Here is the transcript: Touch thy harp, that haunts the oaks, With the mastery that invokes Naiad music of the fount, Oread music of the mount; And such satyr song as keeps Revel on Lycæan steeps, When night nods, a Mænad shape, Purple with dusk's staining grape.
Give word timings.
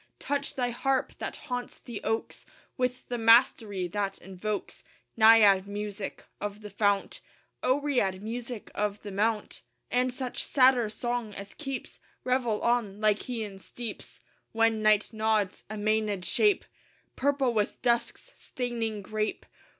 Touch 0.17 0.55
thy 0.55 0.71
harp, 0.71 1.13
that 1.19 1.35
haunts 1.35 1.77
the 1.77 2.01
oaks, 2.03 2.43
With 2.75 3.07
the 3.09 3.19
mastery 3.19 3.87
that 3.89 4.17
invokes 4.19 4.83
Naiad 5.15 5.67
music 5.67 6.25
of 6.39 6.61
the 6.61 6.71
fount, 6.71 7.21
Oread 7.61 8.19
music 8.19 8.71
of 8.73 9.03
the 9.03 9.11
mount; 9.11 9.61
And 9.91 10.11
such 10.11 10.43
satyr 10.43 10.89
song 10.89 11.35
as 11.35 11.53
keeps 11.53 11.99
Revel 12.23 12.63
on 12.63 12.97
Lycæan 12.97 13.59
steeps, 13.61 14.21
When 14.53 14.81
night 14.81 15.13
nods, 15.13 15.65
a 15.69 15.75
Mænad 15.75 16.25
shape, 16.25 16.65
Purple 17.15 17.53
with 17.53 17.79
dusk's 17.83 18.31
staining 18.35 19.03
grape. 19.03 19.45